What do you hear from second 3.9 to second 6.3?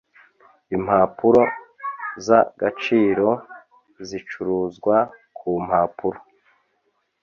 zicuruzwa kumpapuro